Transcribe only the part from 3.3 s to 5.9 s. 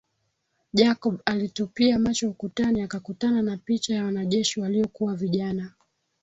na picha ya wanajeshi waliokuwa vijana